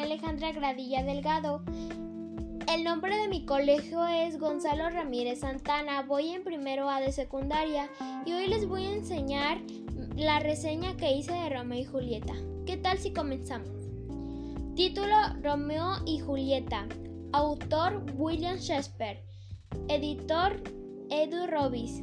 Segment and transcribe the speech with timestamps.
[0.00, 1.62] Alejandra Gradilla Delgado.
[2.72, 6.02] El nombre de mi colegio es Gonzalo Ramírez Santana.
[6.02, 7.88] Voy en primero A de secundaria
[8.24, 9.58] y hoy les voy a enseñar
[10.16, 12.34] la reseña que hice de Romeo y Julieta.
[12.66, 13.70] ¿Qué tal si comenzamos?
[14.76, 16.86] Título Romeo y Julieta.
[17.32, 19.22] Autor William Shakespeare.
[19.88, 20.62] Editor
[21.10, 22.02] Edu Robis.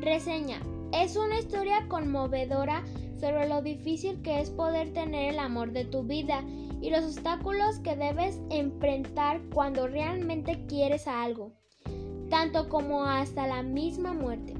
[0.00, 0.60] Reseña.
[0.92, 2.82] Es una historia conmovedora
[3.22, 6.42] sobre lo difícil que es poder tener el amor de tu vida
[6.80, 11.52] y los obstáculos que debes enfrentar cuando realmente quieres a algo,
[12.30, 14.54] tanto como hasta la misma muerte.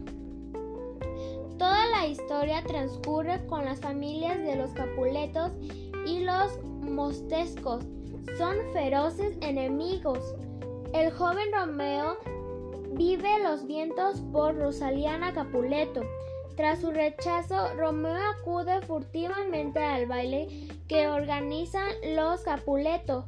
[1.59, 5.51] Toda la historia transcurre con las familias de los Capuletos
[6.07, 7.85] y los Mostescos.
[8.39, 10.37] Son feroces enemigos.
[10.93, 12.17] El joven Romeo
[12.93, 16.03] vive los vientos por Rosaliana Capuleto,
[16.57, 23.25] tras su rechazo, Romeo acude furtivamente al baile que organizan los Capuleto,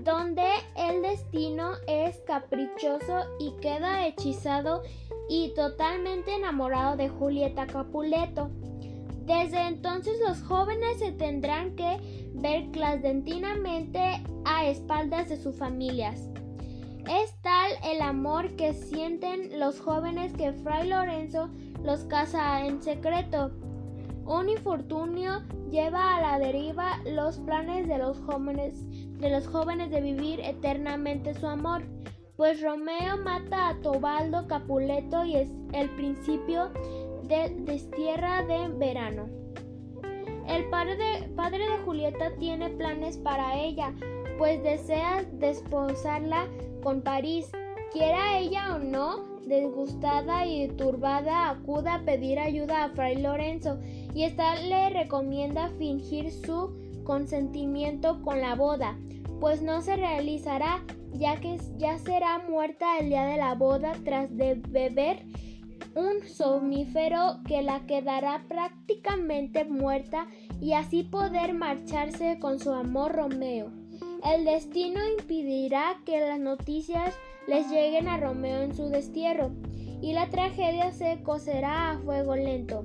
[0.00, 4.82] donde el destino es caprichoso y queda hechizado
[5.28, 8.50] y totalmente enamorado de Julieta Capuleto.
[9.24, 16.28] Desde entonces los jóvenes se tendrán que ver clandestinamente a espaldas de sus familias.
[17.08, 21.50] Es tal el amor que sienten los jóvenes que Fray Lorenzo
[21.84, 23.52] los casa en secreto.
[24.24, 28.74] Un infortunio lleva a la deriva los planes de los jóvenes
[29.20, 31.84] de los jóvenes de vivir eternamente su amor,
[32.36, 36.70] pues Romeo mata a Tobaldo Capuleto y es el principio
[37.22, 39.28] de destierra de verano.
[40.48, 43.94] El padre de, padre de Julieta tiene planes para ella,
[44.38, 46.46] pues desea desposarla
[46.86, 47.50] con París,
[47.92, 53.80] quiera ella o no, Desgustada y turbada, acude a pedir ayuda a Fray Lorenzo
[54.14, 58.96] y ésta le recomienda fingir su consentimiento con la boda,
[59.40, 64.36] pues no se realizará ya que ya será muerta el día de la boda tras
[64.36, 65.24] de beber
[65.96, 70.28] un somnífero que la quedará prácticamente muerta
[70.60, 73.85] y así poder marcharse con su amor Romeo.
[74.26, 77.14] El destino impedirá que las noticias
[77.46, 79.52] les lleguen a Romeo en su destierro,
[80.02, 82.84] y la tragedia se cocerá a fuego lento.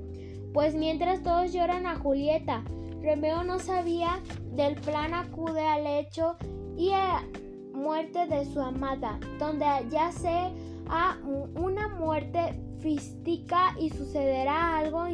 [0.54, 2.62] Pues mientras todos lloran a Julieta,
[3.02, 4.22] Romeo no sabía
[4.52, 6.36] del plan acude al hecho
[6.76, 7.26] y a
[7.74, 10.52] muerte de su amada, donde ya se
[10.88, 11.18] a
[11.56, 15.08] una muerte física y sucederá algo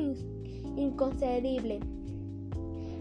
[0.77, 1.81] inconcebible.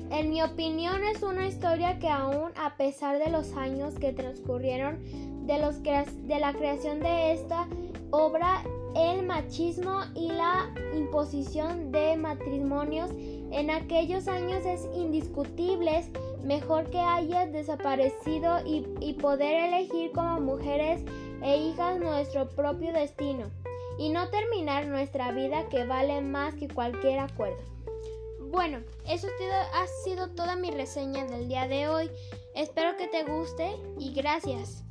[0.09, 5.00] En mi opinión es una historia que aún a pesar de los años que transcurrieron
[5.45, 7.68] de, los de la creación de esta
[8.12, 8.63] obra,
[8.95, 13.12] el machismo y la imposición de matrimonios
[13.51, 16.06] en aquellos años es indiscutible.
[16.44, 21.03] Mejor que haya desaparecido y, y poder elegir como mujeres
[21.41, 23.51] e hijas nuestro propio destino
[24.00, 27.76] y no terminar nuestra vida que vale más que cualquier acuerdo.
[28.49, 29.27] Bueno, eso
[29.73, 32.09] ha sido toda mi reseña del día de hoy.
[32.55, 34.83] Espero que te guste y gracias.